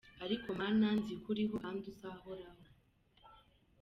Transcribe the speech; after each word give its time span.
Aliko 0.23 0.49
Mana 0.59 0.87
nziko 0.99 1.25
uriho 1.33 1.55
kandi 1.63 1.83
uzahoraho 1.91 2.63